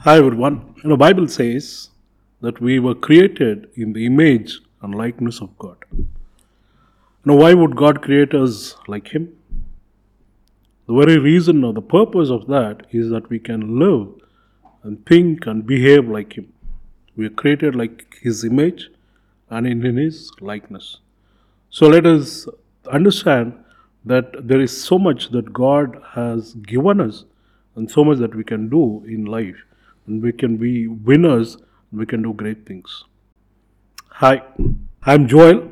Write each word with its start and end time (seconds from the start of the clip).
Hi 0.00 0.18
everyone. 0.18 0.74
You 0.82 0.90
know, 0.90 0.96
Bible 0.96 1.28
says 1.28 1.90
that 2.40 2.60
we 2.60 2.80
were 2.80 2.94
created 2.96 3.70
in 3.76 3.92
the 3.92 4.04
image 4.04 4.60
and 4.80 4.92
likeness 4.92 5.40
of 5.40 5.56
God. 5.58 5.76
Now, 7.24 7.36
why 7.36 7.54
would 7.54 7.76
God 7.76 8.02
create 8.02 8.34
us 8.34 8.74
like 8.88 9.14
Him? 9.14 9.38
The 10.88 10.94
very 10.94 11.18
reason 11.18 11.62
or 11.62 11.72
the 11.72 11.80
purpose 11.80 12.30
of 12.30 12.48
that 12.48 12.86
is 12.90 13.10
that 13.10 13.30
we 13.30 13.38
can 13.38 13.78
live 13.78 14.08
and 14.82 15.06
think 15.06 15.46
and 15.46 15.64
behave 15.64 16.08
like 16.08 16.36
Him. 16.36 16.52
We 17.14 17.26
are 17.26 17.30
created 17.30 17.76
like 17.76 18.18
His 18.20 18.44
image 18.44 18.90
and 19.50 19.68
in 19.68 19.96
His 19.96 20.32
likeness. 20.40 20.98
So 21.70 21.86
let 21.86 22.06
us 22.06 22.48
understand 22.90 23.54
that 24.04 24.48
there 24.48 24.60
is 24.60 24.82
so 24.82 24.98
much 24.98 25.30
that 25.30 25.52
God 25.52 26.02
has 26.14 26.54
given 26.54 27.00
us 27.00 27.24
and 27.76 27.88
so 27.88 28.02
much 28.02 28.18
that 28.18 28.34
we 28.34 28.42
can 28.42 28.68
do 28.68 29.04
in 29.06 29.26
life. 29.26 29.62
And 30.06 30.22
we 30.22 30.32
can 30.32 30.56
be 30.56 30.88
winners, 30.88 31.56
we 31.92 32.06
can 32.06 32.22
do 32.22 32.32
great 32.32 32.66
things. 32.66 33.04
Hi, 34.08 34.42
I'm 35.04 35.28
Joel. 35.28 35.70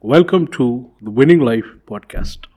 Welcome 0.00 0.46
to 0.48 0.90
the 1.02 1.10
Winning 1.10 1.40
Life 1.40 1.66
podcast. 1.86 2.47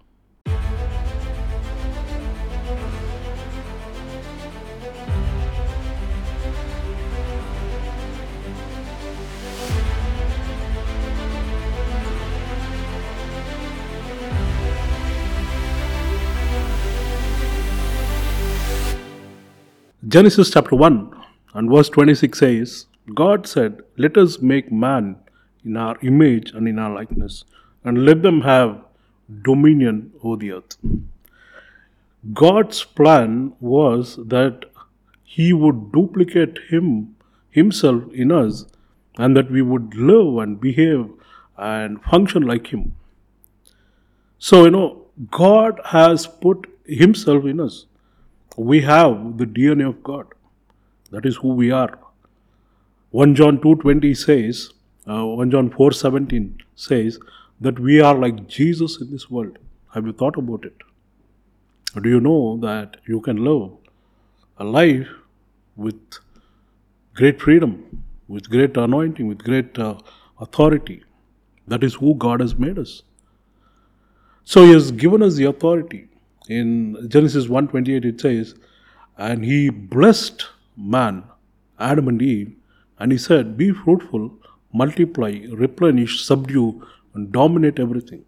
Genesis 20.12 20.50
chapter 20.52 20.76
1 20.76 21.10
and 21.54 21.70
verse 21.72 21.88
26 21.88 22.38
says, 22.38 22.86
God 23.16 23.48
said, 23.48 23.80
Let 23.96 24.18
us 24.18 24.42
make 24.42 24.70
man 24.70 25.16
in 25.64 25.78
our 25.78 25.98
image 26.02 26.52
and 26.52 26.68
in 26.68 26.80
our 26.80 26.94
likeness, 26.94 27.46
and 27.86 28.04
let 28.04 28.22
them 28.22 28.42
have 28.42 28.84
dominion 29.42 30.12
over 30.22 30.36
the 30.36 30.52
earth. 30.52 30.76
God's 32.34 32.84
plan 32.84 33.54
was 33.62 34.18
that 34.18 34.66
He 35.24 35.54
would 35.54 35.94
duplicate 35.94 36.60
Him 36.70 37.16
Himself 37.50 38.04
in 38.12 38.34
us, 38.34 38.66
and 39.18 39.38
that 39.38 39.50
we 39.50 39.62
would 39.62 39.96
live 39.96 40.40
and 40.44 40.60
behave 40.60 41.10
and 41.58 42.04
function 42.04 42.42
like 42.42 42.68
Him. 42.68 42.98
So, 44.40 44.66
you 44.66 44.72
know, 44.72 45.06
God 45.30 45.80
has 45.86 46.28
put 46.28 46.68
Himself 46.86 47.46
in 47.46 47.62
us 47.62 47.86
we 48.62 48.82
have 48.82 49.38
the 49.38 49.46
DNA 49.46 49.88
of 49.88 50.04
God. 50.04 50.28
That 51.10 51.26
is 51.26 51.36
who 51.38 51.50
we 51.50 51.72
are. 51.72 51.98
1 53.10 53.36
John 53.36 53.58
2.20 53.58 54.16
says, 54.16 54.72
uh, 55.08 55.26
1 55.26 55.52
John 55.52 55.70
4.17 55.70 56.62
says 56.76 57.20
that 57.60 57.80
we 57.80 58.00
are 58.02 58.16
like 58.16 58.48
Jesus 58.48 59.02
in 59.02 59.12
this 59.12 59.30
world. 59.30 59.58
Have 59.94 60.06
you 60.06 60.14
thought 60.14 60.38
about 60.38 60.64
it? 60.64 60.76
Do 62.02 62.10
you 62.10 62.20
know 62.22 62.58
that 62.62 62.98
you 63.08 63.20
can 63.20 63.44
live 63.44 63.72
a 64.58 64.64
life 64.64 65.08
with 65.76 66.00
great 67.14 67.42
freedom, 67.42 68.04
with 68.28 68.50
great 68.50 68.78
anointing, 68.78 69.28
with 69.28 69.44
great 69.44 69.78
uh, 69.78 69.96
authority? 70.40 71.04
That 71.68 71.84
is 71.84 71.96
who 71.96 72.16
God 72.16 72.40
has 72.40 72.56
made 72.56 72.80
us. 72.80 73.02
So 74.44 74.66
He 74.66 74.72
has 74.72 74.92
given 74.92 75.22
us 75.22 75.36
the 75.36 75.46
authority 75.46 76.08
in 76.60 77.10
Genesis 77.10 77.48
1:28 77.48 78.06
it 78.06 78.22
says, 78.22 78.56
and 79.18 79.46
he 79.46 79.70
blessed 79.70 80.48
man, 80.76 81.24
Adam 81.80 82.08
and 82.08 82.22
Eve, 82.22 82.52
and 83.00 83.12
he 83.12 83.18
said, 83.18 83.58
Be 83.58 83.72
fruitful, 83.72 84.32
multiply, 84.74 85.32
replenish, 85.52 86.24
subdue, 86.24 86.88
and 87.14 87.32
dominate 87.32 87.80
everything. 87.80 88.24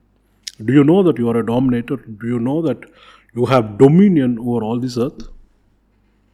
Do 0.63 0.73
you 0.73 0.83
know 0.83 1.01
that 1.03 1.17
you 1.17 1.29
are 1.29 1.37
a 1.37 1.45
dominator? 1.45 1.97
Do 1.97 2.27
you 2.27 2.39
know 2.39 2.61
that 2.61 2.85
you 3.33 3.45
have 3.45 3.77
dominion 3.77 4.37
over 4.39 4.63
all 4.63 4.79
this 4.79 4.97
earth? 4.97 5.27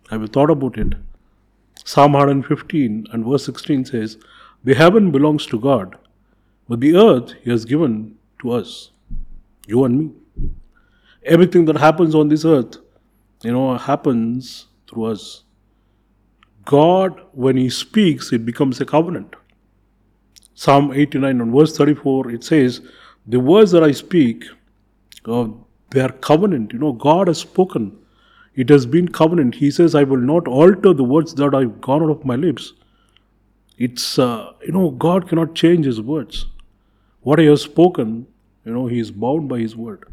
Have 0.10 0.22
you 0.22 0.28
thought 0.28 0.50
about 0.50 0.78
it? 0.78 0.94
Psalm 1.86 2.14
115 2.14 3.08
and 3.12 3.26
verse 3.26 3.46
16 3.46 3.86
says, 3.86 4.18
The 4.64 4.76
heaven 4.76 5.12
belongs 5.12 5.46
to 5.48 5.60
God, 5.60 5.98
but 6.68 6.82
the 6.82 6.96
earth 6.96 7.34
He 7.44 7.50
has 7.50 7.66
given 7.66 8.18
to 8.42 8.52
us, 8.52 8.92
you 9.68 9.86
and 9.86 10.00
me 10.00 10.12
everything 11.24 11.66
that 11.66 11.78
happens 11.78 12.16
on 12.16 12.30
this 12.30 12.46
earth, 12.46 12.78
you 13.44 13.52
know, 13.52 13.78
happens 13.78 14.68
through 14.88 15.06
us. 15.06 15.44
God, 16.66 17.22
when 17.31 17.57
He 17.57 17.69
speaks, 17.69 18.31
it 18.31 18.46
becomes 18.46 18.80
a 18.81 18.85
covenant. 18.85 19.35
Psalm 20.53 20.91
89 20.91 21.41
and 21.41 21.53
verse 21.53 21.75
34, 21.78 22.31
it 22.31 22.44
says, 22.44 22.81
The 23.28 23.40
words 23.40 23.72
that 23.72 23.84
I 23.84 23.91
speak, 23.91 24.44
uh, 25.25 25.47
they 25.91 26.02
are 26.02 26.12
covenant. 26.12 26.74
You 26.74 26.80
know, 26.80 26.91
God 26.91 27.28
has 27.28 27.40
spoken. 27.40 27.97
It 28.56 28.69
has 28.69 28.86
been 28.86 29.07
covenant. 29.07 29.56
He 29.56 29.72
says, 29.72 29.96
I 29.96 30.03
will 30.03 30.18
not 30.18 30.47
alter 30.47 30.94
the 30.94 31.03
words 31.03 31.34
that 31.36 31.56
I've 31.56 31.80
gone 31.80 32.03
out 32.03 32.09
of 32.09 32.25
my 32.25 32.36
lips. 32.36 32.74
It's, 33.78 34.19
uh, 34.19 34.51
you 34.66 34.74
know, 34.74 34.91
God 34.91 35.30
cannot 35.30 35.56
change 35.56 35.86
His 35.86 36.01
words. 36.01 36.47
What 37.22 37.40
He 37.40 37.46
has 37.46 37.62
spoken, 37.62 38.28
you 38.66 38.74
know, 38.74 38.88
He 38.88 39.00
is 39.00 39.12
bound 39.12 39.47
by 39.47 39.59
His 39.59 39.75
word. 39.75 40.03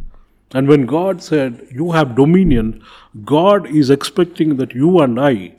And 0.52 0.68
when 0.68 0.86
God 0.86 1.22
said, 1.22 1.66
You 1.70 1.92
have 1.92 2.14
dominion, 2.14 2.82
God 3.24 3.66
is 3.66 3.90
expecting 3.90 4.56
that 4.56 4.74
you 4.74 5.00
and 5.00 5.20
I, 5.20 5.54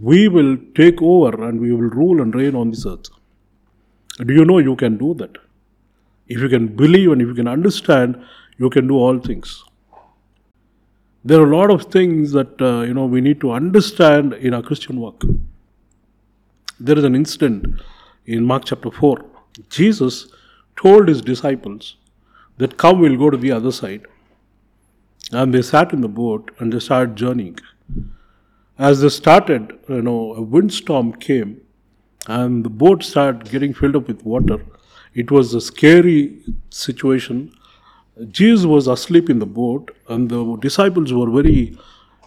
we 0.00 0.28
will 0.28 0.56
take 0.74 1.00
over 1.00 1.48
and 1.48 1.60
we 1.60 1.72
will 1.72 1.90
rule 1.90 2.20
and 2.20 2.34
reign 2.34 2.54
on 2.54 2.70
this 2.70 2.86
earth. 2.86 3.10
Do 4.24 4.32
you 4.32 4.44
know 4.44 4.58
you 4.58 4.76
can 4.76 4.96
do 4.96 5.14
that? 5.14 5.36
If 6.26 6.40
you 6.40 6.48
can 6.48 6.68
believe 6.68 7.12
and 7.12 7.20
if 7.20 7.28
you 7.28 7.34
can 7.34 7.48
understand, 7.48 8.24
you 8.56 8.70
can 8.70 8.86
do 8.86 8.94
all 8.94 9.18
things. 9.18 9.62
There 11.24 11.40
are 11.40 11.50
a 11.50 11.56
lot 11.56 11.70
of 11.70 11.84
things 11.90 12.32
that 12.32 12.60
uh, 12.60 12.82
you 12.82 12.94
know 12.94 13.06
we 13.06 13.20
need 13.20 13.40
to 13.40 13.52
understand 13.52 14.34
in 14.34 14.54
our 14.54 14.62
Christian 14.62 15.00
walk. 15.00 15.24
There 16.78 16.98
is 16.98 17.04
an 17.04 17.14
incident 17.14 17.80
in 18.26 18.44
Mark 18.44 18.64
chapter 18.64 18.90
4. 18.90 19.24
Jesus 19.70 20.28
told 20.76 21.08
his 21.08 21.22
disciples 21.22 21.96
that 22.58 22.76
come 22.76 23.00
we'll 23.00 23.16
go 23.16 23.30
to 23.30 23.36
the 23.36 23.52
other 23.52 23.72
side 23.72 24.06
and 25.32 25.52
they 25.52 25.62
sat 25.62 25.92
in 25.92 26.00
the 26.00 26.08
boat 26.08 26.50
and 26.58 26.72
they 26.72 26.78
started 26.78 27.16
journeying. 27.16 27.58
As 28.78 29.00
they 29.00 29.08
started, 29.08 29.78
you 29.88 30.02
know, 30.02 30.34
a 30.34 30.42
windstorm 30.42 31.12
came 31.12 31.60
and 32.26 32.64
the 32.64 32.70
boat 32.70 33.02
started 33.02 33.50
getting 33.50 33.74
filled 33.74 33.96
up 33.96 34.08
with 34.08 34.24
water. 34.24 34.64
It 35.14 35.30
was 35.30 35.54
a 35.54 35.60
scary 35.60 36.40
situation. 36.70 37.52
Jesus 38.30 38.66
was 38.66 38.88
asleep 38.88 39.30
in 39.30 39.38
the 39.38 39.46
boat, 39.46 39.90
and 40.08 40.28
the 40.28 40.56
disciples 40.56 41.12
were 41.12 41.30
very, 41.30 41.76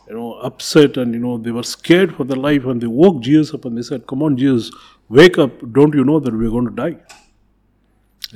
you 0.08 0.14
know, 0.14 0.34
upset 0.36 0.98
and 0.98 1.14
you 1.14 1.20
know 1.20 1.38
they 1.38 1.52
were 1.52 1.64
scared 1.64 2.16
for 2.16 2.24
their 2.24 2.38
life. 2.38 2.66
And 2.66 2.82
they 2.82 2.88
woke 2.88 3.22
Jesus 3.22 3.54
up 3.54 3.66
and 3.66 3.78
they 3.78 3.82
said, 3.82 4.08
"Come 4.08 4.24
on, 4.24 4.38
Jesus, 4.38 4.72
wake 5.10 5.38
up! 5.38 5.52
Don't 5.74 5.94
you 5.94 6.04
know 6.04 6.20
that 6.20 6.34
we 6.34 6.48
are 6.48 6.50
going 6.50 6.66
to 6.66 6.72
die?" 6.72 6.98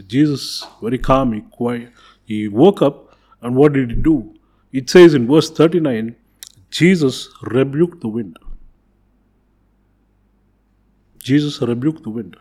Jesus, 0.08 0.66
very 0.82 0.98
calm, 0.98 1.34
he 1.34 1.42
quiet, 1.42 1.92
he 2.26 2.48
woke 2.48 2.82
up, 2.82 3.18
and 3.42 3.56
what 3.56 3.74
did 3.74 3.92
he 3.92 3.96
do? 3.96 4.34
It 4.72 4.90
says 4.90 5.14
in 5.14 5.28
verse 5.28 5.50
39 5.50 6.16
Jesus 6.70 7.30
rebuked 7.42 8.00
the 8.00 8.08
wind. 8.08 8.40
Jesus 11.20 11.62
rebuked 11.62 12.04
the 12.04 12.10
wind. 12.10 12.38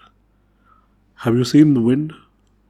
Have 1.16 1.34
you 1.34 1.44
seen 1.44 1.74
the 1.74 1.80
wind? 1.80 2.12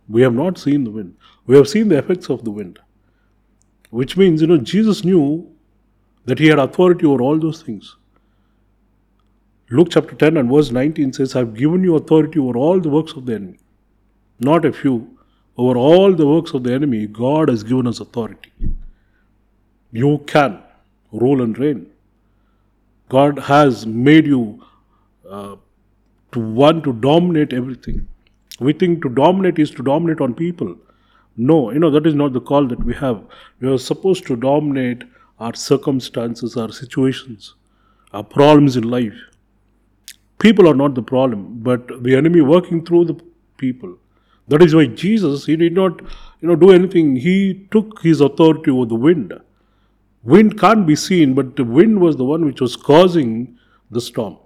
We 0.08 0.22
have 0.22 0.32
not 0.32 0.58
seen 0.58 0.84
the 0.84 0.90
wind. 0.90 1.14
We 1.46 1.56
have 1.56 1.68
seen 1.68 1.88
the 1.88 1.98
effects 1.98 2.30
of 2.30 2.44
the 2.44 2.50
wind. 2.50 2.78
Which 3.90 4.16
means, 4.16 4.40
you 4.40 4.46
know, 4.46 4.56
Jesus 4.56 5.04
knew 5.04 5.48
that 6.24 6.38
he 6.38 6.46
had 6.46 6.58
authority 6.58 7.06
over 7.06 7.22
all 7.22 7.38
those 7.38 7.62
things. 7.62 7.96
Luke 9.70 9.88
chapter 9.90 10.14
10 10.16 10.36
and 10.36 10.50
verse 10.50 10.70
19 10.70 11.12
says, 11.12 11.36
I 11.36 11.40
have 11.40 11.54
given 11.54 11.84
you 11.84 11.94
authority 11.94 12.38
over 12.38 12.56
all 12.56 12.80
the 12.80 12.88
works 12.88 13.12
of 13.12 13.26
the 13.26 13.34
enemy. 13.34 13.58
Not 14.40 14.64
a 14.64 14.72
few. 14.72 15.16
Over 15.56 15.78
all 15.78 16.14
the 16.14 16.26
works 16.26 16.54
of 16.54 16.64
the 16.64 16.72
enemy, 16.72 17.06
God 17.06 17.48
has 17.48 17.62
given 17.62 17.86
us 17.86 18.00
authority 18.00 18.50
you 19.92 20.18
can 20.26 20.62
rule 21.12 21.42
and 21.42 21.58
reign. 21.58 21.86
God 23.08 23.38
has 23.38 23.86
made 23.86 24.26
you 24.26 24.64
uh, 25.28 25.56
to 26.32 26.40
want 26.40 26.84
to 26.84 26.92
dominate 26.92 27.52
everything. 27.52 28.06
We 28.60 28.72
think 28.72 29.02
to 29.02 29.08
dominate 29.08 29.58
is 29.58 29.70
to 29.72 29.82
dominate 29.82 30.20
on 30.20 30.34
people. 30.34 30.76
No, 31.36 31.72
you 31.72 31.78
know, 31.78 31.90
that 31.90 32.06
is 32.06 32.14
not 32.14 32.32
the 32.32 32.40
call 32.40 32.66
that 32.68 32.84
we 32.84 32.94
have. 32.94 33.24
We 33.60 33.68
are 33.68 33.78
supposed 33.78 34.26
to 34.26 34.36
dominate 34.36 35.02
our 35.38 35.54
circumstances, 35.54 36.56
our 36.56 36.70
situations, 36.70 37.54
our 38.12 38.22
problems 38.22 38.76
in 38.76 38.84
life. 38.84 39.14
People 40.38 40.68
are 40.68 40.74
not 40.74 40.94
the 40.94 41.02
problem, 41.02 41.60
but 41.60 42.02
the 42.02 42.14
enemy 42.14 42.40
working 42.42 42.84
through 42.84 43.06
the 43.06 43.20
people. 43.56 43.96
That 44.50 44.62
is 44.62 44.74
why 44.74 44.86
Jesus, 44.86 45.46
he 45.46 45.56
did 45.56 45.74
not, 45.74 46.00
you 46.40 46.48
know, 46.48 46.56
do 46.56 46.72
anything. 46.72 47.16
He 47.16 47.68
took 47.70 48.02
his 48.02 48.20
authority 48.20 48.70
over 48.70 48.86
the 48.86 48.96
wind 48.96 49.32
Wind 50.22 50.60
can't 50.60 50.86
be 50.86 50.96
seen, 50.96 51.34
but 51.34 51.56
the 51.56 51.64
wind 51.64 52.00
was 52.00 52.16
the 52.16 52.24
one 52.24 52.44
which 52.44 52.60
was 52.60 52.76
causing 52.76 53.58
the 53.90 54.00
storm. 54.00 54.36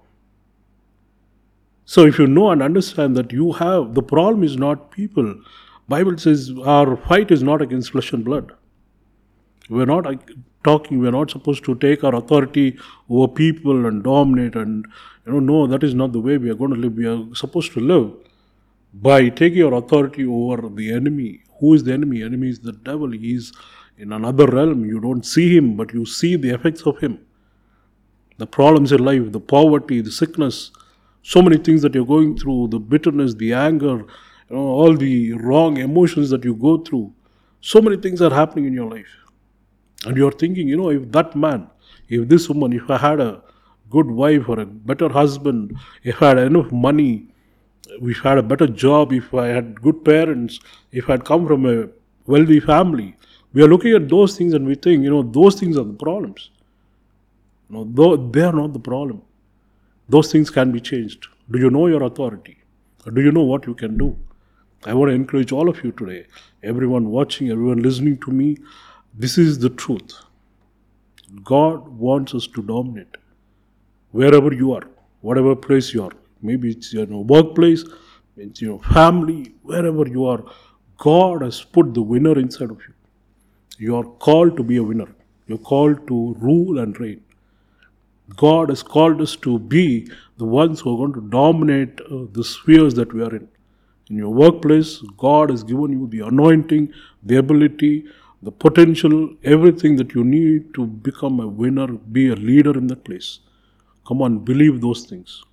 So 1.83 2.05
if 2.05 2.17
you 2.17 2.27
know 2.27 2.49
and 2.51 2.63
understand 2.63 3.15
that 3.17 3.33
you 3.33 3.51
have 3.53 3.93
the 3.93 4.01
problem 4.01 4.43
is 4.43 4.57
not 4.57 4.89
people. 4.91 5.35
Bible 5.87 6.17
says 6.17 6.51
our 6.65 6.95
fight 6.95 7.29
is 7.29 7.43
not 7.43 7.61
against 7.61 7.91
flesh 7.91 8.13
and 8.13 8.23
blood. 8.23 8.53
We're 9.69 9.85
not 9.85 10.05
talking, 10.63 10.99
we're 10.99 11.11
not 11.11 11.29
supposed 11.29 11.65
to 11.65 11.75
take 11.75 12.03
our 12.03 12.15
authority 12.15 12.77
over 13.09 13.27
people 13.27 13.85
and 13.85 14.03
dominate 14.03 14.55
and 14.55 14.85
you 15.25 15.33
know, 15.33 15.39
no, 15.39 15.67
that 15.67 15.83
is 15.83 15.93
not 15.93 16.13
the 16.13 16.21
way 16.21 16.37
we 16.37 16.49
are 16.49 16.55
going 16.55 16.71
to 16.71 16.77
live. 16.77 16.93
We 16.95 17.05
are 17.05 17.35
supposed 17.35 17.73
to 17.73 17.81
live 17.81 18.13
by 19.01 19.29
taking 19.29 19.57
your 19.57 19.73
authority 19.73 20.25
over 20.25 20.69
the 20.69 20.91
enemy. 20.93 21.43
Who 21.59 21.73
is 21.73 21.83
the 21.83 21.93
enemy? 21.93 22.23
Enemy 22.23 22.49
is 22.49 22.59
the 22.59 22.71
devil. 22.71 23.11
He 23.11 23.35
is 23.35 23.51
in 23.97 24.13
another 24.13 24.47
realm. 24.47 24.85
You 24.85 24.99
don't 24.99 25.25
see 25.25 25.55
him, 25.55 25.75
but 25.75 25.93
you 25.93 26.05
see 26.05 26.35
the 26.35 26.49
effects 26.49 26.81
of 26.83 26.99
him. 26.99 27.19
The 28.37 28.47
problems 28.47 28.91
in 28.91 29.03
life, 29.03 29.31
the 29.31 29.39
poverty, 29.39 30.01
the 30.01 30.11
sickness, 30.11 30.71
so 31.23 31.41
many 31.41 31.57
things 31.57 31.81
that 31.81 31.95
you're 31.95 32.05
going 32.05 32.37
through, 32.37 32.67
the 32.69 32.79
bitterness, 32.79 33.33
the 33.33 33.53
anger, 33.53 34.05
you 34.49 34.55
know, 34.55 34.61
all 34.61 34.95
the 34.95 35.33
wrong 35.33 35.77
emotions 35.77 36.29
that 36.29 36.43
you 36.45 36.55
go 36.55 36.77
through. 36.77 37.13
So 37.61 37.81
many 37.81 37.97
things 37.97 38.21
are 38.21 38.33
happening 38.33 38.65
in 38.65 38.73
your 38.73 38.89
life. 38.89 39.13
And 40.05 40.15
you're 40.15 40.31
thinking, 40.31 40.67
you 40.67 40.77
know, 40.77 40.91
if 40.91 41.11
that 41.11 41.35
man, 41.35 41.69
if 42.09 42.27
this 42.27 42.47
woman, 42.47 42.73
if 42.73 42.89
I 42.89 42.97
had 42.97 43.19
a 43.19 43.41
good 43.89 44.07
wife 44.07 44.47
or 44.47 44.59
a 44.59 44.65
better 44.65 45.09
husband, 45.09 45.77
if 46.03 46.21
I 46.21 46.29
had 46.29 46.37
enough 46.39 46.71
money, 46.71 47.33
I 48.25 48.29
had 48.29 48.37
a 48.37 48.43
better 48.43 48.67
job, 48.67 49.13
if 49.13 49.33
I 49.33 49.47
had 49.47 49.81
good 49.81 50.03
parents, 50.03 50.59
if 50.91 51.09
I 51.09 51.13
had 51.13 51.25
come 51.25 51.47
from 51.47 51.65
a 51.65 51.87
wealthy 52.25 52.59
family, 52.59 53.15
we 53.53 53.63
are 53.63 53.67
looking 53.67 53.93
at 53.93 54.09
those 54.09 54.37
things 54.37 54.53
and 54.53 54.65
we 54.65 54.75
think, 54.75 55.03
you 55.03 55.09
know, 55.09 55.23
those 55.23 55.59
things 55.59 55.77
are 55.77 55.83
the 55.83 55.93
problems. 55.93 56.49
No, 57.69 57.83
though 57.89 58.17
they 58.17 58.41
are 58.41 58.53
not 58.53 58.73
the 58.73 58.79
problem. 58.79 59.21
Those 60.09 60.31
things 60.31 60.49
can 60.49 60.71
be 60.71 60.79
changed. 60.79 61.27
Do 61.49 61.59
you 61.59 61.69
know 61.69 61.87
your 61.87 62.03
authority? 62.03 62.57
Or 63.05 63.11
do 63.11 63.21
you 63.21 63.31
know 63.31 63.43
what 63.43 63.65
you 63.65 63.73
can 63.73 63.97
do? 63.97 64.17
I 64.85 64.93
want 64.93 65.09
to 65.09 65.15
encourage 65.15 65.51
all 65.51 65.69
of 65.69 65.83
you 65.83 65.91
today, 65.91 66.25
everyone 66.63 67.09
watching, 67.09 67.49
everyone 67.49 67.81
listening 67.81 68.17
to 68.19 68.31
me. 68.31 68.57
This 69.13 69.37
is 69.37 69.57
the 69.59 69.69
truth. 69.69 70.13
God 71.43 71.87
wants 71.87 72.35
us 72.35 72.47
to 72.47 72.61
dominate 72.61 73.17
wherever 74.11 74.53
you 74.53 74.73
are, 74.73 74.83
whatever 75.21 75.55
place 75.55 75.93
you 75.93 76.03
are. 76.03 76.11
Maybe 76.45 76.71
it's 76.71 76.93
your 76.93 77.05
workplace, 77.05 77.83
it's 78.37 78.61
your 78.61 78.79
family, 78.83 79.55
wherever 79.63 80.07
you 80.07 80.25
are. 80.25 80.43
God 80.97 81.41
has 81.41 81.61
put 81.63 81.93
the 81.93 82.01
winner 82.01 82.37
inside 82.39 82.71
of 82.71 82.79
you. 82.87 82.93
You 83.77 83.95
are 83.97 84.05
called 84.27 84.57
to 84.57 84.63
be 84.63 84.77
a 84.77 84.83
winner. 84.83 85.07
You're 85.47 85.57
called 85.57 86.07
to 86.07 86.35
rule 86.39 86.79
and 86.79 86.99
reign. 86.99 87.21
God 88.35 88.69
has 88.69 88.81
called 88.81 89.21
us 89.21 89.35
to 89.37 89.59
be 89.59 90.09
the 90.37 90.45
ones 90.45 90.81
who 90.81 90.93
are 90.93 90.97
going 90.97 91.13
to 91.13 91.29
dominate 91.29 91.99
uh, 92.01 92.25
the 92.31 92.43
spheres 92.43 92.95
that 92.95 93.13
we 93.13 93.21
are 93.21 93.35
in. 93.35 93.47
In 94.09 94.17
your 94.17 94.33
workplace, 94.33 94.99
God 95.17 95.49
has 95.49 95.63
given 95.63 95.91
you 95.91 96.07
the 96.07 96.25
anointing, 96.27 96.93
the 97.23 97.37
ability, 97.37 98.05
the 98.41 98.51
potential, 98.51 99.35
everything 99.43 99.95
that 99.97 100.13
you 100.13 100.23
need 100.23 100.73
to 100.75 100.85
become 100.85 101.39
a 101.39 101.47
winner, 101.47 101.87
be 101.87 102.29
a 102.29 102.35
leader 102.35 102.77
in 102.77 102.87
that 102.87 103.03
place. 103.03 103.39
Come 104.07 104.21
on, 104.21 104.39
believe 104.39 104.81
those 104.81 105.05
things. 105.05 105.43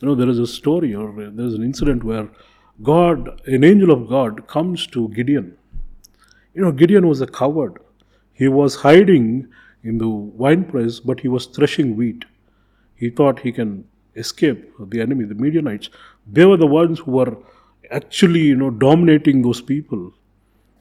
You 0.00 0.08
know, 0.08 0.14
there 0.14 0.28
is 0.28 0.38
a 0.38 0.46
story 0.46 0.94
or 0.94 1.12
there 1.12 1.46
is 1.46 1.54
an 1.54 1.62
incident 1.62 2.04
where 2.04 2.28
God, 2.82 3.40
an 3.46 3.64
angel 3.64 3.90
of 3.90 4.08
God, 4.08 4.46
comes 4.46 4.86
to 4.88 5.08
Gideon. 5.10 5.56
You 6.54 6.62
know, 6.62 6.72
Gideon 6.72 7.06
was 7.06 7.20
a 7.20 7.26
coward. 7.26 7.78
He 8.32 8.48
was 8.48 8.76
hiding 8.76 9.48
in 9.84 9.98
the 9.98 10.08
wine 10.08 10.64
press, 10.64 11.00
but 11.00 11.20
he 11.20 11.28
was 11.28 11.46
threshing 11.46 11.96
wheat. 11.96 12.24
He 12.94 13.10
thought 13.10 13.40
he 13.40 13.52
can 13.52 13.84
escape 14.16 14.72
the 14.78 15.00
enemy, 15.00 15.24
the 15.24 15.34
Midianites. 15.34 15.90
They 16.26 16.44
were 16.46 16.56
the 16.56 16.66
ones 16.66 17.00
who 17.00 17.12
were 17.12 17.36
actually, 17.90 18.40
you 18.40 18.56
know, 18.56 18.70
dominating 18.70 19.42
those 19.42 19.60
people. 19.60 20.12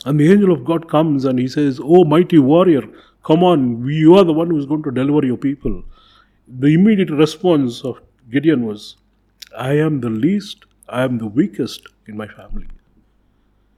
And 0.05 0.19
the 0.19 0.31
angel 0.31 0.51
of 0.51 0.63
God 0.63 0.89
comes 0.89 1.25
and 1.25 1.37
he 1.37 1.47
says, 1.47 1.79
Oh, 1.83 2.05
mighty 2.05 2.39
warrior, 2.39 2.83
come 3.25 3.43
on, 3.43 3.85
you 3.85 4.15
are 4.15 4.23
the 4.23 4.33
one 4.33 4.49
who 4.49 4.57
is 4.57 4.65
going 4.65 4.83
to 4.83 4.91
deliver 4.91 5.25
your 5.25 5.37
people. 5.37 5.83
The 6.47 6.67
immediate 6.67 7.09
response 7.09 7.83
of 7.83 7.99
Gideon 8.31 8.65
was, 8.65 8.95
I 9.57 9.73
am 9.73 10.01
the 10.01 10.09
least, 10.09 10.65
I 10.87 11.03
am 11.03 11.17
the 11.17 11.27
weakest 11.27 11.87
in 12.07 12.17
my 12.17 12.27
family. 12.27 12.67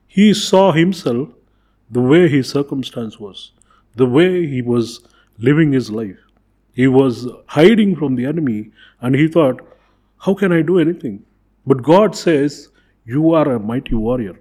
He 0.07 0.33
saw 0.33 0.71
himself 0.71 1.29
the 1.89 2.01
way 2.01 2.27
his 2.27 2.49
circumstance 2.49 3.19
was, 3.19 3.51
the 3.95 4.05
way 4.05 4.45
he 4.47 4.61
was 4.61 5.07
living 5.37 5.71
his 5.71 5.89
life. 5.89 6.17
He 6.73 6.87
was 6.87 7.27
hiding 7.47 7.95
from 7.95 8.15
the 8.15 8.25
enemy 8.25 8.71
and 9.01 9.15
he 9.15 9.27
thought, 9.27 9.61
How 10.17 10.33
can 10.33 10.51
I 10.51 10.61
do 10.61 10.79
anything? 10.79 11.23
But 11.65 11.83
God 11.83 12.15
says, 12.15 12.69
You 13.05 13.33
are 13.33 13.53
a 13.53 13.59
mighty 13.59 13.95
warrior. 13.95 14.39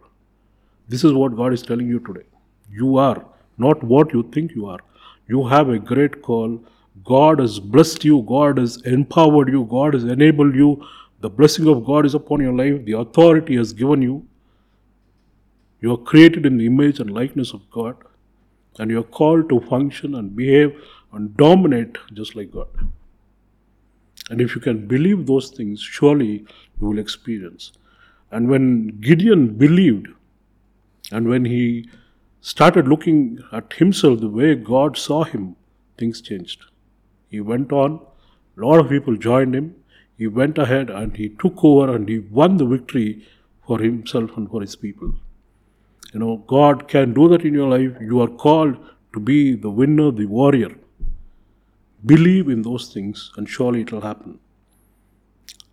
This 0.88 1.04
is 1.04 1.12
what 1.12 1.36
God 1.36 1.52
is 1.52 1.62
telling 1.62 1.88
you 1.88 2.00
today. 2.00 2.26
You 2.70 2.96
are 2.96 3.24
not 3.58 3.82
what 3.84 4.12
you 4.12 4.22
think 4.32 4.52
you 4.54 4.66
are. 4.66 4.80
You 5.28 5.46
have 5.46 5.68
a 5.68 5.78
great 5.78 6.22
call. 6.22 6.60
God 7.04 7.38
has 7.38 7.60
blessed 7.60 8.04
you. 8.04 8.22
God 8.22 8.58
has 8.58 8.80
empowered 8.82 9.48
you. 9.48 9.64
God 9.64 9.94
has 9.94 10.04
enabled 10.04 10.54
you. 10.54 10.84
The 11.20 11.30
blessing 11.30 11.68
of 11.68 11.84
God 11.84 12.06
is 12.06 12.14
upon 12.14 12.40
your 12.40 12.54
life. 12.54 12.84
The 12.84 12.98
authority 12.98 13.56
has 13.56 13.72
given 13.72 14.02
you. 14.02 14.26
You 15.80 15.92
are 15.92 15.98
created 15.98 16.46
in 16.46 16.56
the 16.58 16.66
image 16.66 17.00
and 17.00 17.10
likeness 17.10 17.52
of 17.52 17.70
God. 17.70 17.96
And 18.78 18.90
you 18.90 19.00
are 19.00 19.10
called 19.18 19.48
to 19.50 19.60
function 19.60 20.14
and 20.14 20.34
behave 20.34 20.80
and 21.12 21.36
dominate 21.36 21.98
just 22.14 22.36
like 22.36 22.50
God. 22.50 22.68
And 24.30 24.40
if 24.40 24.54
you 24.54 24.60
can 24.60 24.86
believe 24.86 25.26
those 25.26 25.50
things, 25.50 25.80
surely 25.80 26.46
you 26.80 26.88
will 26.88 26.98
experience. 26.98 27.72
And 28.30 28.48
when 28.48 29.00
Gideon 29.00 29.54
believed, 29.54 30.08
and 31.10 31.28
when 31.28 31.44
he 31.44 31.88
started 32.40 32.88
looking 32.88 33.40
at 33.52 33.72
himself 33.72 34.20
the 34.20 34.28
way 34.28 34.54
God 34.54 34.96
saw 34.96 35.24
him, 35.24 35.56
things 35.98 36.20
changed. 36.20 36.64
He 37.28 37.40
went 37.40 37.72
on, 37.72 38.00
a 38.56 38.60
lot 38.60 38.78
of 38.78 38.88
people 38.88 39.16
joined 39.16 39.54
him. 39.54 39.74
He 40.20 40.26
went 40.26 40.58
ahead 40.58 40.90
and 40.90 41.16
he 41.16 41.30
took 41.30 41.64
over 41.64 41.96
and 41.96 42.06
he 42.06 42.18
won 42.18 42.58
the 42.58 42.66
victory 42.66 43.26
for 43.66 43.78
himself 43.78 44.36
and 44.36 44.50
for 44.50 44.60
his 44.60 44.76
people. 44.76 45.14
You 46.12 46.20
know, 46.20 46.44
God 46.46 46.88
can 46.88 47.14
do 47.14 47.26
that 47.28 47.46
in 47.46 47.54
your 47.54 47.70
life. 47.70 47.96
You 48.02 48.20
are 48.20 48.28
called 48.28 48.76
to 49.14 49.20
be 49.20 49.54
the 49.54 49.70
winner, 49.70 50.10
the 50.10 50.26
warrior. 50.26 50.72
Believe 52.04 52.50
in 52.50 52.60
those 52.60 52.92
things, 52.92 53.32
and 53.38 53.48
surely 53.48 53.80
it 53.80 53.92
will 53.92 54.02
happen. 54.02 54.38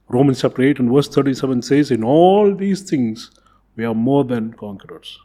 Romans 0.08 0.40
chapter 0.40 0.62
8 0.62 0.80
and 0.80 0.94
verse 0.94 1.10
37 1.10 1.62
says, 1.64 1.92
In 1.92 2.06
all 2.06 2.56
these 2.56 2.90
things 2.90 3.32
we 3.76 3.84
are 3.84 3.94
more 3.94 4.24
than 4.24 4.54
conquerors. 4.54 5.20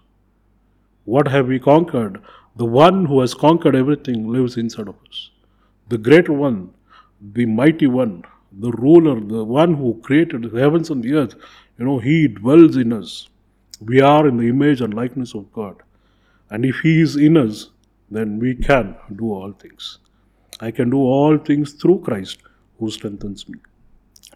What 1.05 1.29
have 1.29 1.47
we 1.47 1.61
conquered? 1.61 2.21
The 2.57 2.65
one 2.65 3.05
who 3.05 3.21
has 3.21 3.35
conquered 3.35 3.77
everything 3.77 4.27
lives 4.33 4.57
inside 4.57 4.89
of 4.89 4.97
us. 5.09 5.31
The 5.91 5.99
greater 5.99 6.33
one, 6.33 6.75
the 7.21 7.47
mighty 7.47 7.87
one, 7.87 8.25
the 8.59 8.71
ruler, 8.73 9.21
the 9.21 9.45
one 9.45 9.75
who 9.75 10.01
created 10.03 10.43
the 10.43 10.61
heavens 10.61 10.91
and 10.91 11.03
the 11.03 11.15
earth, 11.15 11.35
you 11.79 11.85
know, 11.85 11.99
he 11.99 12.29
dwells 12.29 12.77
in 12.77 12.93
us. 12.93 13.29
We 13.81 14.01
are 14.01 14.27
in 14.29 14.37
the 14.37 14.49
image 14.49 14.81
and 14.81 14.95
likeness 14.95 15.35
of 15.35 15.53
God. 15.53 15.77
And 16.51 16.65
if 16.65 16.77
he 16.81 17.01
is 17.01 17.17
in 17.17 17.37
us, 17.37 17.71
then 18.11 18.39
we 18.39 18.55
can 18.55 18.97
do 19.17 19.33
all 19.33 19.53
things. 19.53 19.99
I 20.61 20.71
can 20.71 20.91
do 20.91 20.99
all 20.99 21.39
things 21.39 21.73
through 21.73 22.01
Christ 22.01 22.43
who 22.79 22.91
strengthens 22.91 23.49
me. 23.49 23.59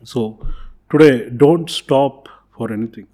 So, 0.02 0.44
today, 0.90 1.30
don't 1.30 1.68
stop 1.70 2.28
for 2.56 2.73
anything. 2.73 3.06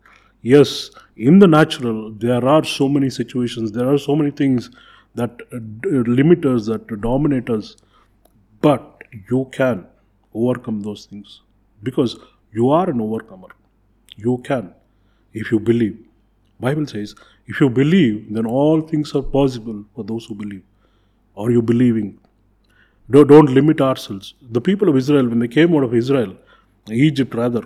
Yes, 0.43 0.91
in 1.17 1.39
the 1.39 1.47
natural, 1.47 2.13
there 2.13 2.45
are 2.45 2.65
so 2.65 2.89
many 2.89 3.11
situations, 3.11 3.73
there 3.73 3.93
are 3.93 3.99
so 3.99 4.17
many 4.17 4.31
things 4.31 4.71
that 5.15 5.31
uh, 5.53 5.59
limit 6.11 6.45
us, 6.47 6.67
that 6.67 6.87
dominate 7.01 7.51
us, 7.51 7.77
but 8.61 9.03
you 9.31 9.49
can 9.53 9.87
overcome 10.35 10.81
those 10.81 11.07
things 11.07 11.41
because 11.83 12.17
you 12.53 12.71
are 12.71 12.89
an 12.89 13.01
overcomer. 13.01 13.49
You 14.17 14.39
can 14.45 14.75
if 15.33 15.51
you 15.51 15.59
believe. 15.59 15.99
Bible 16.61 16.87
says, 16.87 17.15
if 17.47 17.61
you 17.61 17.69
believe, 17.69 18.33
then 18.33 18.47
all 18.47 18.81
things 18.81 19.15
are 19.15 19.23
possible 19.23 19.85
for 19.95 20.05
those 20.05 20.27
who 20.27 20.35
believe. 20.35 20.63
Are 21.37 21.51
you 21.51 21.63
believing? 21.63 22.19
Don't, 23.11 23.27
don't 23.27 23.53
limit 23.53 23.81
ourselves. 23.81 24.35
The 24.51 24.61
people 24.61 24.89
of 24.89 24.97
Israel, 24.97 25.29
when 25.29 25.41
they 25.41 25.49
came 25.49 25.75
out 25.75 25.83
of 25.83 25.95
Israel, 25.95 26.37
Egypt 26.91 27.35
rather, 27.35 27.63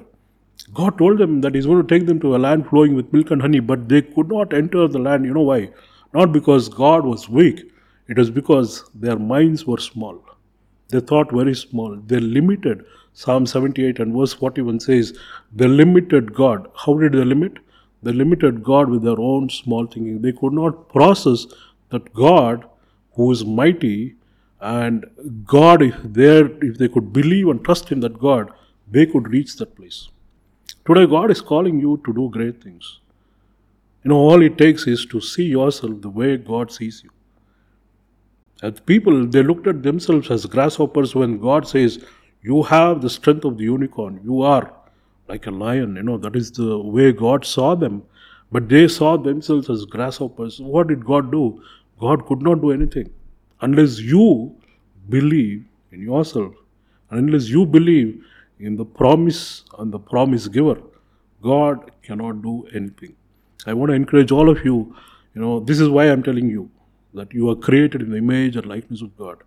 God 0.72 0.96
told 0.98 1.18
them 1.18 1.40
that 1.42 1.54
He's 1.54 1.66
going 1.66 1.86
to 1.86 1.94
take 1.94 2.06
them 2.06 2.20
to 2.20 2.36
a 2.36 2.38
land 2.38 2.68
flowing 2.68 2.94
with 2.94 3.12
milk 3.12 3.30
and 3.30 3.42
honey, 3.42 3.60
but 3.60 3.88
they 3.88 4.02
could 4.02 4.28
not 4.28 4.54
enter 4.54 4.88
the 4.88 4.98
land. 4.98 5.24
You 5.24 5.34
know 5.34 5.42
why? 5.42 5.70
Not 6.14 6.32
because 6.32 6.68
God 6.68 7.04
was 7.04 7.28
weak, 7.28 7.70
it 8.08 8.16
was 8.16 8.30
because 8.30 8.88
their 8.94 9.18
minds 9.18 9.66
were 9.66 9.78
small. 9.78 10.24
They 10.90 11.00
thought 11.00 11.32
very 11.32 11.54
small. 11.54 11.96
They 11.96 12.20
limited. 12.20 12.84
Psalm 13.14 13.46
78 13.46 13.98
and 14.00 14.14
verse 14.14 14.34
41 14.34 14.80
says, 14.80 15.18
They 15.54 15.68
limited 15.68 16.34
God. 16.34 16.68
How 16.76 16.94
did 16.98 17.12
they 17.12 17.24
limit? 17.24 17.58
They 18.02 18.12
limited 18.12 18.62
God 18.64 18.90
with 18.90 19.02
their 19.02 19.20
own 19.20 19.50
small 19.50 19.86
thinking. 19.86 20.22
They 20.22 20.32
could 20.32 20.52
not 20.54 20.88
process 20.90 21.46
that 21.90 22.12
God, 22.14 22.66
who 23.14 23.32
is 23.32 23.44
mighty, 23.44 24.16
And 24.60 25.06
God, 25.46 25.82
if 25.82 25.96
if 26.62 26.78
they 26.78 26.88
could 26.88 27.12
believe 27.12 27.48
and 27.48 27.64
trust 27.64 27.92
in 27.92 28.00
that 28.00 28.18
God, 28.18 28.50
they 28.90 29.06
could 29.06 29.28
reach 29.28 29.56
that 29.56 29.76
place. 29.76 30.10
Today, 30.86 31.06
God 31.06 31.30
is 31.30 31.42
calling 31.42 31.80
you 31.80 32.00
to 32.06 32.14
do 32.14 32.30
great 32.30 32.62
things. 32.64 33.00
You 34.04 34.10
know, 34.10 34.18
all 34.18 34.42
it 34.42 34.58
takes 34.58 34.86
is 34.86 35.06
to 35.06 35.20
see 35.20 35.46
yourself 35.46 36.02
the 36.02 36.10
way 36.10 36.36
God 36.38 36.72
sees 36.72 37.02
you. 37.04 37.10
As 38.62 38.80
people, 38.80 39.26
they 39.26 39.42
looked 39.42 39.66
at 39.66 39.82
themselves 39.82 40.30
as 40.30 40.46
grasshoppers 40.46 41.14
when 41.14 41.38
God 41.38 41.68
says, 41.68 42.04
You 42.42 42.62
have 42.62 43.02
the 43.02 43.10
strength 43.10 43.44
of 43.44 43.58
the 43.58 43.64
unicorn. 43.64 44.20
You 44.24 44.42
are 44.42 44.72
like 45.28 45.46
a 45.46 45.50
lion. 45.50 45.96
You 45.96 46.02
know, 46.02 46.16
that 46.18 46.34
is 46.36 46.50
the 46.52 46.78
way 46.78 47.12
God 47.12 47.44
saw 47.44 47.74
them. 47.74 48.02
But 48.50 48.68
they 48.68 48.88
saw 48.88 49.16
themselves 49.16 49.68
as 49.68 49.84
grasshoppers. 49.84 50.60
What 50.60 50.88
did 50.88 51.04
God 51.04 51.30
do? 51.30 51.62
God 51.98 52.24
could 52.26 52.42
not 52.42 52.60
do 52.60 52.70
anything 52.70 53.10
unless 53.60 53.98
you 53.98 54.54
believe 55.08 55.64
in 55.92 56.02
yourself 56.02 56.54
and 57.10 57.18
unless 57.18 57.48
you 57.48 57.66
believe 57.66 58.24
in 58.60 58.76
the 58.76 58.84
promise 58.84 59.64
and 59.78 59.92
the 59.92 59.98
promise 59.98 60.48
giver. 60.48 60.80
God 61.42 61.90
cannot 62.02 62.42
do 62.42 62.66
anything. 62.74 63.14
I 63.66 63.74
want 63.74 63.90
to 63.90 63.94
encourage 63.94 64.30
all 64.30 64.48
of 64.48 64.64
you. 64.64 64.94
You 65.34 65.40
know, 65.40 65.60
this 65.60 65.80
is 65.80 65.88
why 65.88 66.04
I'm 66.10 66.22
telling 66.22 66.48
you 66.48 66.70
that 67.14 67.32
you 67.32 67.48
are 67.50 67.56
created 67.56 68.02
in 68.02 68.10
the 68.10 68.18
image 68.18 68.56
and 68.56 68.66
likeness 68.66 69.02
of 69.02 69.16
God. 69.16 69.38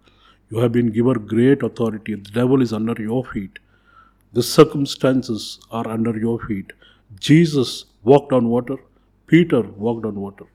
You 0.50 0.60
have 0.60 0.72
been 0.72 0.92
given 0.92 1.26
great 1.28 1.64
authority. 1.64 2.16
The 2.16 2.32
devil 2.32 2.62
is 2.62 2.74
under 2.74 3.00
your 3.00 3.24
feet. 3.24 3.60
The 4.34 4.44
circumstances 4.44 5.60
are 5.72 5.88
under 5.88 6.18
your 6.18 6.40
feet. 6.40 6.74
Jesus 7.20 7.86
walked 8.04 8.34
on 8.34 8.50
water. 8.50 8.78
Peter 9.28 9.62
walked 9.62 10.06
on 10.06 10.16
water. 10.16 10.46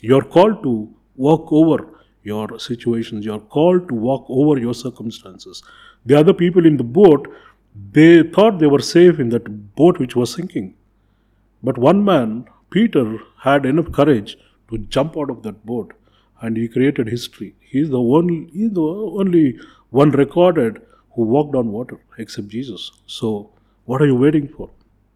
You're 0.00 0.24
called 0.24 0.62
to 0.62 0.92
walk 1.16 1.52
over 1.52 1.88
your 2.22 2.58
situations. 2.58 3.24
You're 3.24 3.40
called 3.40 3.88
to 3.88 3.94
walk 3.94 4.26
over 4.28 4.58
your 4.58 4.74
circumstances. 4.74 5.62
The 6.04 6.18
other 6.18 6.32
people 6.32 6.66
in 6.66 6.76
the 6.76 6.84
boat, 6.84 7.28
they 7.92 8.22
thought 8.22 8.58
they 8.58 8.66
were 8.66 8.80
safe 8.80 9.18
in 9.18 9.30
that 9.30 9.74
boat 9.74 9.98
which 9.98 10.16
was 10.16 10.32
sinking. 10.32 10.74
But 11.62 11.78
one 11.78 12.04
man, 12.04 12.46
Peter, 12.70 13.18
had 13.40 13.64
enough 13.64 13.92
courage 13.92 14.36
to 14.70 14.78
jump 14.78 15.16
out 15.16 15.30
of 15.30 15.42
that 15.42 15.64
boat 15.64 15.92
and 16.42 16.56
he 16.56 16.68
created 16.68 17.08
history. 17.08 17.54
He's 17.60 17.88
the 17.88 18.00
only, 18.00 18.50
the 18.52 18.80
only 18.80 19.58
one 19.90 20.10
recorded 20.10 20.82
who 21.14 21.22
walked 21.22 21.54
on 21.54 21.72
water 21.72 21.98
except 22.18 22.48
Jesus. 22.48 22.90
So, 23.06 23.50
what 23.84 24.02
are 24.02 24.06
you 24.06 24.16
waiting 24.16 24.48
for? 24.48 24.70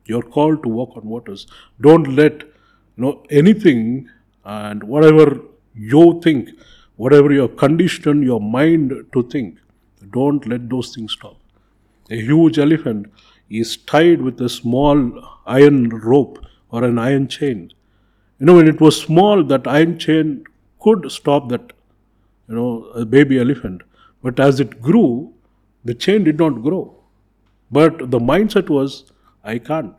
You're 0.07 0.23
called 0.23 0.63
to 0.63 0.69
walk 0.69 0.97
on 0.97 1.05
waters. 1.05 1.47
Don't 1.81 2.15
let 2.15 2.43
you 2.43 2.49
know 2.97 3.25
anything 3.31 4.09
and 4.45 4.83
whatever 4.85 5.41
you 5.75 6.21
think, 6.23 6.51
whatever 6.97 7.33
you're 7.33 7.49
conditioned 7.49 8.25
your 8.25 8.41
mind 8.41 8.93
to 9.13 9.23
think, 9.25 9.59
don't 10.13 10.47
let 10.47 10.71
those 10.71 10.95
things 10.95 11.13
stop. 11.13 11.37
A 12.11 12.17
huge 12.17 12.59
elephant 12.59 13.13
is 13.51 13.77
tied 13.77 14.23
with 14.23 14.41
a 14.41 14.49
small 14.49 14.97
iron 15.45 15.89
rope 15.89 16.45
or 16.71 16.85
an 16.85 16.99
iron 16.99 17.27
chain. 17.27 17.73
You 18.39 18.47
know, 18.47 18.55
when 18.55 18.69
it 18.69 18.81
was 18.81 19.01
small, 19.01 19.43
that 19.45 19.67
iron 19.67 19.99
chain 19.99 20.45
could 20.87 21.11
stop 21.11 21.49
that, 21.49 21.73
you 22.49 22.55
know, 22.55 23.05
baby 23.05 23.39
elephant. 23.41 23.83
But 24.23 24.41
as 24.41 24.61
it 24.61 24.81
grew, 24.81 25.33
the 25.85 25.95
chain 25.95 26.25
did 26.25 26.39
not 26.39 26.63
grow. 26.63 26.83
But 27.71 28.11
the 28.11 28.21
mindset 28.21 28.69
was, 28.69 29.13
I 29.45 29.59
can't. 29.59 29.95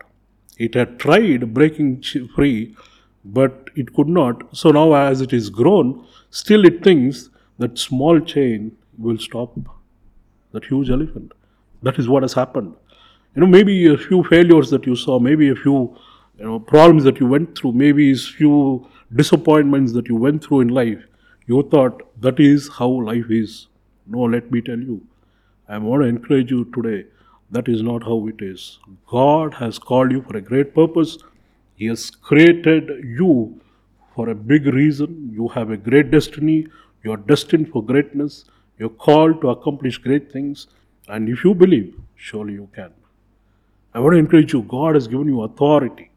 It 0.57 0.75
had 0.75 0.99
tried 0.99 1.53
breaking 1.53 2.03
free, 2.35 2.75
but 3.23 3.69
it 3.75 3.93
could 3.93 4.07
not. 4.07 4.43
So 4.55 4.71
now, 4.71 4.93
as 4.93 5.21
it 5.21 5.33
is 5.33 5.49
grown, 5.49 6.05
still 6.29 6.65
it 6.65 6.83
thinks 6.83 7.29
that 7.59 7.77
small 7.77 8.19
chain 8.19 8.71
will 8.97 9.17
stop 9.17 9.57
that 10.51 10.65
huge 10.65 10.89
elephant. 10.89 11.33
That 11.83 11.99
is 11.99 12.07
what 12.07 12.23
has 12.23 12.33
happened. 12.33 12.73
You 13.35 13.41
know, 13.41 13.47
maybe 13.47 13.87
a 13.87 13.97
few 13.97 14.23
failures 14.23 14.69
that 14.71 14.87
you 14.87 14.95
saw, 14.95 15.19
maybe 15.19 15.49
a 15.49 15.55
few 15.55 15.95
you 16.39 16.45
know 16.45 16.59
problems 16.59 17.03
that 17.03 17.19
you 17.19 17.27
went 17.27 17.57
through, 17.57 17.73
maybe 17.73 18.11
a 18.11 18.15
few 18.15 18.87
disappointments 19.15 19.93
that 19.93 20.07
you 20.07 20.15
went 20.15 20.43
through 20.43 20.61
in 20.61 20.67
life. 20.69 21.03
You 21.45 21.63
thought 21.71 22.01
that 22.21 22.39
is 22.39 22.67
how 22.67 22.89
life 22.89 23.29
is. 23.29 23.67
No, 24.05 24.23
let 24.23 24.51
me 24.51 24.61
tell 24.61 24.79
you. 24.79 25.01
I 25.69 25.77
want 25.77 26.03
to 26.03 26.09
encourage 26.09 26.51
you 26.51 26.65
today. 26.73 27.05
That 27.51 27.69
is 27.69 27.81
not 27.81 28.03
how 28.03 28.27
it 28.27 28.41
is. 28.41 28.79
God 29.07 29.53
has 29.53 29.79
called 29.79 30.11
you 30.11 30.21
for 30.21 30.37
a 30.37 30.41
great 30.41 30.75
purpose. 30.75 31.17
He 31.75 31.85
has 31.85 32.09
created 32.09 32.89
you 33.05 33.61
for 34.15 34.29
a 34.29 34.35
big 34.35 34.65
reason. 34.65 35.31
You 35.33 35.47
have 35.49 35.69
a 35.69 35.77
great 35.77 36.11
destiny. 36.11 36.67
You 37.03 37.13
are 37.13 37.17
destined 37.17 37.69
for 37.69 37.83
greatness. 37.83 38.45
You're 38.77 38.89
called 38.89 39.41
to 39.41 39.49
accomplish 39.49 39.97
great 39.97 40.31
things. 40.31 40.67
And 41.07 41.29
if 41.29 41.43
you 41.43 41.53
believe, 41.53 41.95
surely 42.15 42.53
you 42.53 42.69
can. 42.75 42.91
I 43.93 43.99
want 43.99 44.13
to 44.13 44.19
encourage 44.19 44.53
you. 44.53 44.63
God 44.63 44.95
has 44.95 45.07
given 45.07 45.27
you 45.27 45.43
authority. 45.43 46.11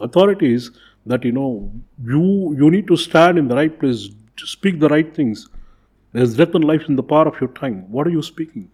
Authority 0.00 0.52
is 0.54 0.70
that 1.06 1.24
you 1.24 1.32
know 1.32 1.72
you 2.04 2.54
you 2.58 2.70
need 2.70 2.86
to 2.88 2.96
stand 2.96 3.38
in 3.38 3.48
the 3.48 3.56
right 3.56 3.78
place, 3.78 4.08
speak 4.36 4.80
the 4.80 4.88
right 4.88 5.14
things. 5.14 5.48
There's 6.12 6.36
death 6.36 6.54
and 6.54 6.64
life 6.64 6.88
in 6.88 6.96
the 6.96 7.02
power 7.02 7.28
of 7.28 7.40
your 7.40 7.50
tongue. 7.50 7.86
What 7.88 8.06
are 8.06 8.10
you 8.10 8.22
speaking? 8.22 8.70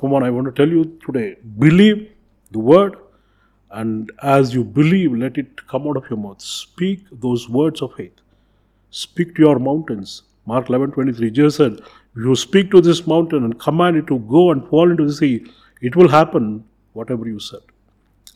Come 0.00 0.14
on, 0.14 0.22
I 0.22 0.30
want 0.30 0.46
to 0.46 0.52
tell 0.52 0.68
you 0.68 0.98
today. 1.04 1.36
Believe 1.58 2.10
the 2.50 2.58
word, 2.58 2.96
and 3.70 4.10
as 4.22 4.54
you 4.54 4.64
believe, 4.64 5.12
let 5.12 5.36
it 5.36 5.66
come 5.68 5.86
out 5.86 5.96
of 5.96 6.08
your 6.08 6.18
mouth. 6.18 6.40
Speak 6.40 7.04
those 7.12 7.48
words 7.48 7.82
of 7.82 7.94
faith. 7.94 8.14
Speak 8.90 9.34
to 9.36 9.42
your 9.42 9.58
mountains. 9.58 10.22
Mark 10.46 10.68
11 10.68 10.92
23. 10.92 11.30
Jesus 11.30 11.56
said, 11.56 11.72
If 11.74 12.24
you 12.24 12.34
speak 12.34 12.70
to 12.70 12.80
this 12.80 13.06
mountain 13.06 13.44
and 13.44 13.60
command 13.60 13.96
it 13.96 14.06
to 14.08 14.18
go 14.20 14.50
and 14.50 14.66
fall 14.68 14.90
into 14.90 15.06
the 15.06 15.12
sea, 15.12 15.46
it 15.80 15.94
will 15.94 16.08
happen 16.08 16.64
whatever 16.94 17.28
you 17.28 17.38
said. 17.38 17.60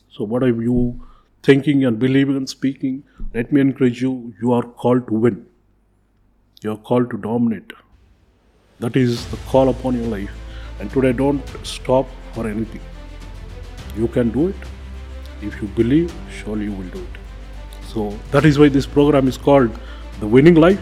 So, 0.09 0.23
what 0.23 0.43
are 0.43 0.47
you 0.47 1.05
thinking 1.47 1.83
and 1.85 1.99
believing 1.99 2.37
and 2.37 2.49
speaking? 2.49 3.03
Let 3.33 3.51
me 3.51 3.61
encourage 3.61 4.01
you. 4.01 4.33
You 4.41 4.53
are 4.53 4.63
called 4.83 5.07
to 5.09 5.13
win, 5.25 5.45
you 6.63 6.71
are 6.71 6.77
called 6.91 7.11
to 7.11 7.17
dominate. 7.17 7.73
That 8.79 8.97
is 9.01 9.25
the 9.31 9.37
call 9.51 9.69
upon 9.69 9.95
your 10.01 10.07
life. 10.07 10.31
And 10.79 10.91
today, 10.91 11.13
don't 11.13 11.51
stop 11.63 12.07
for 12.33 12.47
anything. 12.47 12.81
You 13.97 14.09
can 14.09 14.31
do 14.31 14.47
it. 14.49 14.55
If 15.41 15.61
you 15.61 15.67
believe, 15.79 16.13
surely 16.39 16.65
you 16.65 16.73
will 16.73 16.89
do 16.95 16.99
it. 16.99 17.19
So, 17.93 18.09
that 18.31 18.45
is 18.45 18.59
why 18.59 18.69
this 18.69 18.85
program 18.85 19.29
is 19.29 19.37
called 19.37 19.79
The 20.19 20.27
Winning 20.27 20.55
Life, 20.55 20.81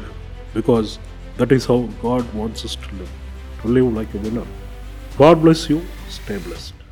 because 0.54 0.98
that 1.38 1.52
is 1.52 1.66
how 1.66 1.82
God 2.02 2.34
wants 2.34 2.66
us 2.66 2.76
to 2.76 2.96
live, 2.96 3.12
to 3.62 3.68
live 3.68 3.94
like 3.94 4.14
a 4.14 4.18
winner. 4.18 4.48
God 5.18 5.44
bless 5.44 5.70
you. 5.70 5.84
Stay 6.10 6.38
blessed. 6.38 6.83